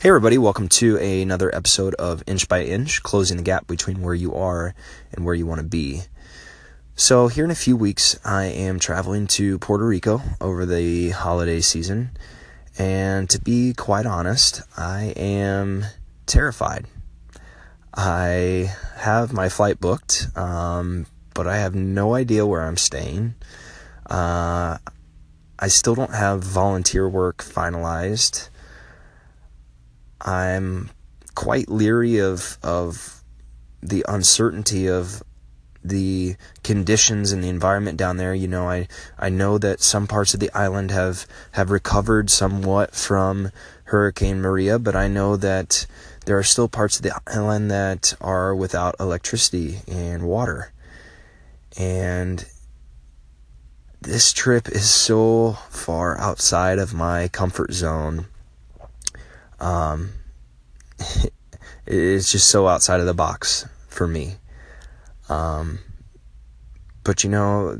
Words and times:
Hey, 0.00 0.10
everybody, 0.10 0.38
welcome 0.38 0.68
to 0.68 0.96
another 0.96 1.52
episode 1.52 1.96
of 1.96 2.22
Inch 2.28 2.46
by 2.46 2.62
Inch, 2.62 3.02
closing 3.02 3.36
the 3.36 3.42
gap 3.42 3.66
between 3.66 4.00
where 4.00 4.14
you 4.14 4.32
are 4.32 4.72
and 5.10 5.24
where 5.24 5.34
you 5.34 5.44
want 5.44 5.60
to 5.60 5.66
be. 5.66 6.02
So, 6.94 7.26
here 7.26 7.44
in 7.44 7.50
a 7.50 7.56
few 7.56 7.76
weeks, 7.76 8.16
I 8.24 8.44
am 8.44 8.78
traveling 8.78 9.26
to 9.26 9.58
Puerto 9.58 9.84
Rico 9.84 10.22
over 10.40 10.64
the 10.64 11.10
holiday 11.10 11.60
season. 11.60 12.12
And 12.78 13.28
to 13.30 13.40
be 13.40 13.74
quite 13.74 14.06
honest, 14.06 14.62
I 14.76 15.14
am 15.16 15.84
terrified. 16.26 16.86
I 17.92 18.72
have 18.98 19.32
my 19.32 19.48
flight 19.48 19.80
booked, 19.80 20.28
um, 20.36 21.06
but 21.34 21.48
I 21.48 21.56
have 21.56 21.74
no 21.74 22.14
idea 22.14 22.46
where 22.46 22.62
I'm 22.62 22.76
staying. 22.76 23.34
Uh, 24.08 24.78
I 25.58 25.66
still 25.66 25.96
don't 25.96 26.14
have 26.14 26.44
volunteer 26.44 27.08
work 27.08 27.38
finalized. 27.38 28.48
I'm 30.20 30.90
quite 31.34 31.68
leery 31.68 32.18
of 32.18 32.58
of 32.62 33.22
the 33.82 34.04
uncertainty 34.08 34.88
of 34.88 35.22
the 35.84 36.36
conditions 36.64 37.32
and 37.32 37.42
the 37.42 37.48
environment 37.48 37.96
down 37.96 38.16
there. 38.16 38.34
You 38.34 38.48
know, 38.48 38.68
I 38.68 38.88
I 39.18 39.28
know 39.28 39.58
that 39.58 39.80
some 39.80 40.06
parts 40.06 40.34
of 40.34 40.40
the 40.40 40.50
island 40.52 40.90
have 40.90 41.26
have 41.52 41.70
recovered 41.70 42.30
somewhat 42.30 42.94
from 42.94 43.50
Hurricane 43.84 44.40
Maria, 44.40 44.78
but 44.78 44.96
I 44.96 45.08
know 45.08 45.36
that 45.36 45.86
there 46.26 46.36
are 46.36 46.42
still 46.42 46.68
parts 46.68 46.96
of 46.96 47.02
the 47.02 47.18
island 47.26 47.70
that 47.70 48.14
are 48.20 48.54
without 48.54 48.96
electricity 49.00 49.80
and 49.86 50.24
water. 50.24 50.72
And 51.78 52.44
this 54.00 54.32
trip 54.32 54.68
is 54.68 54.90
so 54.90 55.52
far 55.70 56.18
outside 56.18 56.78
of 56.78 56.92
my 56.94 57.28
comfort 57.28 57.72
zone 57.72 58.26
um, 59.60 60.10
it's 61.86 62.30
just 62.30 62.48
so 62.48 62.68
outside 62.68 63.00
of 63.00 63.06
the 63.06 63.14
box 63.14 63.66
for 63.88 64.06
me. 64.06 64.36
Um, 65.28 65.80
but 67.04 67.24
you 67.24 67.30
know, 67.30 67.78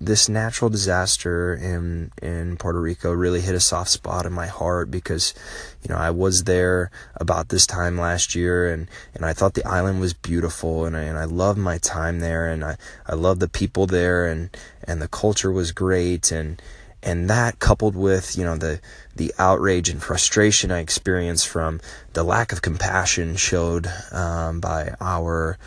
this 0.00 0.30
natural 0.30 0.70
disaster 0.70 1.54
in 1.54 2.10
in 2.22 2.56
Puerto 2.56 2.80
Rico 2.80 3.12
really 3.12 3.42
hit 3.42 3.54
a 3.54 3.60
soft 3.60 3.90
spot 3.90 4.24
in 4.24 4.32
my 4.32 4.46
heart 4.46 4.90
because, 4.90 5.34
you 5.82 5.92
know, 5.94 6.00
I 6.00 6.10
was 6.10 6.44
there 6.44 6.90
about 7.16 7.50
this 7.50 7.66
time 7.66 7.98
last 7.98 8.34
year 8.34 8.72
and, 8.72 8.88
and 9.14 9.26
I 9.26 9.34
thought 9.34 9.54
the 9.54 9.66
island 9.66 10.00
was 10.00 10.14
beautiful 10.14 10.86
and 10.86 10.96
I, 10.96 11.02
and 11.02 11.18
I 11.18 11.24
loved 11.24 11.58
my 11.58 11.76
time 11.76 12.20
there 12.20 12.48
and 12.48 12.64
I, 12.64 12.76
I 13.06 13.14
loved 13.14 13.40
the 13.40 13.48
people 13.48 13.86
there 13.86 14.26
and, 14.26 14.48
and 14.84 15.02
the 15.02 15.08
culture 15.08 15.52
was 15.52 15.70
great 15.72 16.32
and, 16.32 16.60
and 17.02 17.28
that 17.28 17.58
coupled 17.58 17.96
with 17.96 18.36
you 18.36 18.44
know 18.44 18.56
the 18.56 18.80
the 19.16 19.32
outrage 19.38 19.88
and 19.88 20.02
frustration 20.02 20.70
I 20.70 20.78
experienced 20.78 21.48
from 21.48 21.80
the 22.12 22.22
lack 22.22 22.52
of 22.52 22.62
compassion 22.62 23.36
showed 23.36 23.88
um, 24.12 24.60
by 24.60 24.94
our 25.00 25.58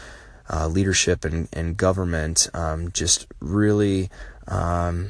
uh, 0.49 0.67
leadership 0.67 1.25
and, 1.25 1.47
and 1.53 1.75
government 1.75 2.49
um, 2.53 2.91
just 2.91 3.27
really 3.39 4.09
um, 4.47 5.09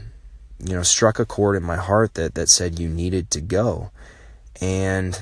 you 0.59 0.75
know 0.75 0.83
struck 0.83 1.19
a 1.19 1.25
chord 1.25 1.55
in 1.55 1.63
my 1.63 1.77
heart 1.77 2.15
that 2.15 2.35
that 2.35 2.49
said 2.49 2.79
you 2.79 2.87
needed 2.87 3.29
to 3.31 3.41
go. 3.41 3.91
And 4.61 5.21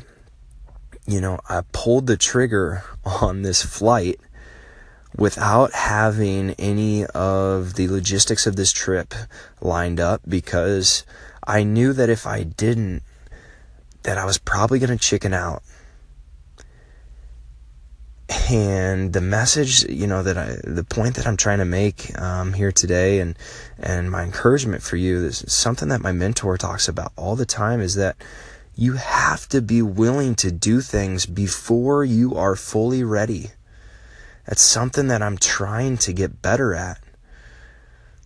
you 1.06 1.20
know 1.20 1.40
I 1.50 1.64
pulled 1.72 2.08
the 2.08 2.18
trigger 2.18 2.84
on 3.06 3.42
this 3.42 3.64
flight 3.64 4.20
without 5.16 5.74
having 5.74 6.52
any 6.52 7.06
of 7.06 7.76
the 7.76 7.88
logistics 7.88 8.48
of 8.48 8.56
this 8.56 8.72
trip 8.72 9.14
lined 9.62 10.00
up 10.00 10.22
because 10.28 11.06
I 11.46 11.64
knew 11.64 11.94
that 11.94 12.10
if 12.10 12.26
I 12.26 12.44
didn't, 12.44 13.04
that 14.04 14.18
I 14.18 14.26
was 14.26 14.38
probably 14.38 14.80
going 14.80 14.98
to 14.98 14.98
chicken 14.98 15.34
out. 15.34 15.64
And 18.50 19.14
the 19.14 19.22
message, 19.22 19.84
you 19.88 20.08
know, 20.08 20.24
that 20.24 20.38
I, 20.38 20.58
the 20.64 20.84
point 20.84 21.16
that 21.16 21.28
I'm 21.28 21.38
trying 21.38 21.60
to 21.60 21.66
make 21.66 22.18
um, 22.20 22.54
here 22.54 22.72
today, 22.72 23.20
and 23.20 23.38
and 23.78 24.10
my 24.10 24.24
encouragement 24.24 24.82
for 24.82 24.96
you 24.96 25.24
is 25.26 25.46
something 25.48 25.90
that 25.90 26.02
my 26.02 26.12
mentor 26.12 26.58
talks 26.58 26.88
about 26.88 27.14
all 27.16 27.36
the 27.36 27.46
time 27.46 27.80
is 27.80 27.96
that 27.96 28.16
you 28.76 28.94
have 28.94 29.48
to 29.50 29.62
be 29.62 29.82
willing 29.82 30.36
to 30.36 30.52
do 30.52 30.82
things 30.82 31.26
before 31.26 32.04
you 32.04 32.36
are 32.36 32.56
fully 32.56 33.04
ready. 33.04 33.52
That's 34.46 34.62
something 34.62 35.08
that 35.08 35.22
I'm 35.22 35.38
trying 35.38 35.98
to 36.00 36.14
get 36.14 36.42
better 36.42 36.74
at. 36.74 37.00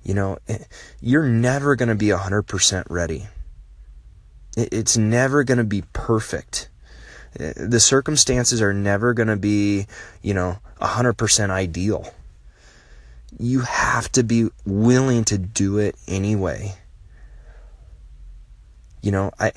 You 0.03 0.13
know, 0.13 0.37
eh, 0.47 0.59
you're 1.01 1.27
never 1.27 1.75
going 1.75 1.89
to 1.89 1.95
be 1.95 2.07
100% 2.07 2.85
ready. 2.89 3.27
It's 4.55 4.97
never 4.97 5.43
going 5.43 5.59
to 5.59 5.63
be 5.63 5.83
perfect. 5.93 6.69
Eh, 7.39 7.53
the 7.55 7.79
circumstances 7.79 8.61
are 8.61 8.73
never 8.73 9.13
going 9.13 9.27
to 9.27 9.37
be, 9.37 9.85
you 10.21 10.33
know, 10.33 10.57
100% 10.81 11.49
ideal. 11.49 12.13
You 13.37 13.59
have 13.59 14.11
to 14.13 14.23
be 14.23 14.49
willing 14.65 15.23
to 15.25 15.37
do 15.37 15.77
it 15.77 15.95
anyway. 16.07 16.73
You 19.01 19.11
know, 19.11 19.31
I 19.39 19.51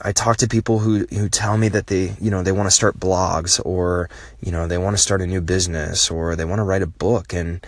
I 0.00 0.12
talk 0.12 0.36
to 0.38 0.48
people 0.48 0.78
who, 0.78 1.06
who 1.06 1.28
tell 1.28 1.58
me 1.58 1.68
that 1.68 1.88
they, 1.88 2.14
you 2.20 2.30
know, 2.30 2.42
they 2.42 2.52
want 2.52 2.66
to 2.66 2.74
start 2.74 3.00
blogs 3.00 3.60
or, 3.64 4.08
you 4.40 4.52
know, 4.52 4.66
they 4.66 4.78
want 4.78 4.96
to 4.96 5.02
start 5.02 5.20
a 5.20 5.26
new 5.26 5.40
business 5.40 6.10
or 6.10 6.36
they 6.36 6.44
want 6.44 6.60
to 6.60 6.64
write 6.64 6.82
a 6.82 6.86
book 6.86 7.32
and, 7.32 7.66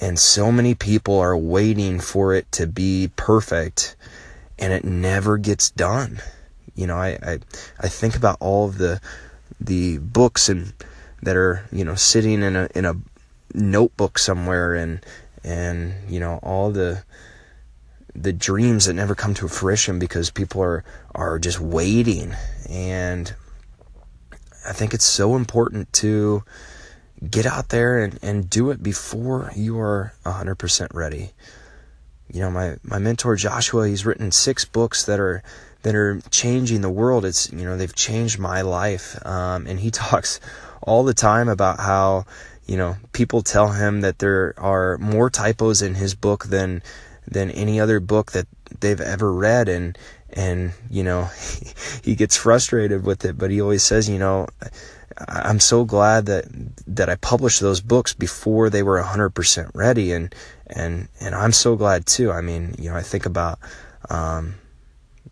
and 0.00 0.18
so 0.18 0.50
many 0.50 0.74
people 0.74 1.18
are 1.18 1.36
waiting 1.36 2.00
for 2.00 2.34
it 2.34 2.50
to 2.52 2.66
be 2.66 3.10
perfect 3.16 3.94
and 4.58 4.72
it 4.72 4.84
never 4.84 5.38
gets 5.38 5.70
done. 5.70 6.20
You 6.74 6.86
know, 6.86 6.96
I, 6.96 7.18
I, 7.22 7.38
I 7.78 7.88
think 7.88 8.16
about 8.16 8.38
all 8.40 8.66
of 8.66 8.78
the, 8.78 9.00
the 9.60 9.98
books 9.98 10.48
and 10.48 10.72
that 11.22 11.36
are, 11.36 11.66
you 11.70 11.84
know, 11.84 11.94
sitting 11.94 12.42
in 12.42 12.56
a, 12.56 12.68
in 12.74 12.84
a 12.84 12.96
notebook 13.54 14.18
somewhere 14.18 14.74
and, 14.74 15.04
and, 15.44 15.94
you 16.08 16.18
know, 16.18 16.40
all 16.42 16.70
the, 16.70 17.04
the 18.14 18.32
dreams 18.32 18.86
that 18.86 18.94
never 18.94 19.14
come 19.14 19.34
to 19.34 19.48
fruition 19.48 19.98
because 19.98 20.30
people 20.30 20.62
are 20.62 20.84
are 21.14 21.38
just 21.38 21.60
waiting 21.60 22.34
and 22.68 23.34
I 24.66 24.72
think 24.72 24.94
it's 24.94 25.04
so 25.04 25.36
important 25.36 25.92
to 25.94 26.44
get 27.28 27.46
out 27.46 27.68
there 27.70 27.98
and, 27.98 28.18
and 28.22 28.48
do 28.48 28.70
it 28.70 28.82
before 28.82 29.50
you 29.54 29.78
are 29.78 30.12
100% 30.24 30.94
ready. 30.94 31.32
You 32.32 32.40
know, 32.40 32.50
my, 32.50 32.76
my 32.82 32.98
mentor 32.98 33.36
Joshua, 33.36 33.88
he's 33.88 34.06
written 34.06 34.30
six 34.30 34.64
books 34.64 35.04
that 35.04 35.18
are 35.18 35.42
that 35.82 35.94
are 35.94 36.20
changing 36.30 36.82
the 36.82 36.90
world. 36.90 37.24
It's 37.24 37.50
you 37.50 37.64
know 37.64 37.76
they've 37.76 37.94
changed 37.94 38.38
my 38.38 38.60
life, 38.60 39.18
um, 39.26 39.66
and 39.66 39.80
he 39.80 39.90
talks 39.90 40.38
all 40.82 41.04
the 41.04 41.14
time 41.14 41.48
about 41.48 41.80
how 41.80 42.26
you 42.66 42.76
know 42.76 42.96
people 43.12 43.42
tell 43.42 43.68
him 43.68 44.02
that 44.02 44.18
there 44.18 44.54
are 44.58 44.98
more 44.98 45.30
typos 45.30 45.82
in 45.82 45.94
his 45.94 46.14
book 46.14 46.44
than 46.44 46.82
than 47.30 47.50
any 47.50 47.80
other 47.80 48.00
book 48.00 48.32
that 48.32 48.46
they've 48.80 49.00
ever 49.00 49.32
read 49.32 49.68
and 49.68 49.96
and 50.32 50.72
you 50.90 51.02
know 51.02 51.24
he 52.02 52.14
gets 52.14 52.36
frustrated 52.36 53.04
with 53.04 53.24
it 53.24 53.38
but 53.38 53.50
he 53.50 53.60
always 53.60 53.82
says 53.82 54.08
you 54.08 54.18
know 54.18 54.46
I'm 55.28 55.60
so 55.60 55.84
glad 55.84 56.26
that 56.26 56.44
that 56.86 57.08
I 57.10 57.16
published 57.16 57.60
those 57.60 57.80
books 57.80 58.14
before 58.14 58.70
they 58.70 58.82
were 58.82 59.00
100% 59.02 59.70
ready 59.74 60.12
and 60.12 60.34
and 60.66 61.08
and 61.20 61.34
I'm 61.34 61.52
so 61.52 61.76
glad 61.76 62.06
too. 62.06 62.32
I 62.32 62.40
mean 62.40 62.74
you 62.78 62.90
know 62.90 62.96
I 62.96 63.02
think 63.02 63.26
about 63.26 63.58
um, 64.08 64.54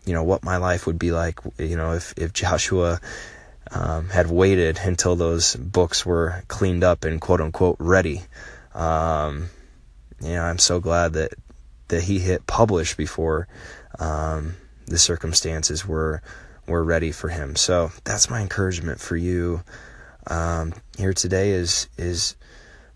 you 0.05 0.13
know 0.13 0.25
what 0.25 0.45
my 0.45 0.57
life 0.57 0.87
would 0.87 0.99
be 0.99 1.13
like 1.13 1.41
you 1.59 1.77
know 1.77 1.93
if 1.93 2.13
if 2.17 2.33
Joshua 2.33 3.01
um, 3.71 4.09
had 4.09 4.31
waited 4.31 4.79
until 4.79 5.17
those 5.17 5.57
books 5.57 6.05
were 6.05 6.43
cleaned 6.49 6.85
up 6.85 7.05
and 7.05 7.21
quote 7.21 7.41
unquote 7.41 7.77
ready. 7.79 8.23
Um, 8.75 9.49
you 10.21 10.35
know 10.35 10.43
I'm 10.43 10.59
so 10.59 10.81
glad 10.81 11.15
that 11.15 11.33
that 11.89 12.05
he 12.05 12.19
hit 12.19 12.47
publish 12.47 12.95
before 12.95 13.49
um, 13.99 14.55
the 14.87 14.99
circumstances 14.99 15.87
were 15.87 16.23
were 16.67 16.85
ready 16.85 17.13
for 17.13 17.29
him. 17.29 17.57
So 17.57 17.91
that's 18.05 18.29
my 18.29 18.41
encouragement 18.41 19.01
for 19.01 19.17
you 19.17 19.63
um, 20.27 20.75
here 20.97 21.13
today. 21.13 21.51
Is 21.51 21.89
is 21.97 22.37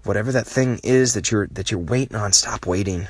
whatever 0.05 0.33
that 0.33 0.47
thing 0.47 0.81
is 0.83 1.15
that 1.15 1.31
you're 1.31 1.47
that 1.49 1.71
you're 1.71 1.81
waiting 1.81 2.17
on. 2.17 2.33
Stop 2.33 2.67
waiting. 2.67 3.09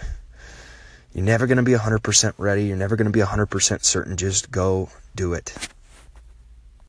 You're 1.13 1.25
never 1.25 1.47
going 1.47 1.59
to 1.59 1.63
be 1.63 1.73
100% 1.73 2.33
ready. 2.39 2.65
You're 2.65 2.77
never 2.79 2.97
going 2.97 3.05
to 3.07 3.13
be 3.13 3.21
100% 3.21 3.85
certain. 3.85 4.17
Just 4.17 4.51
go 4.51 4.89
do 5.15 5.35
it. 5.35 5.55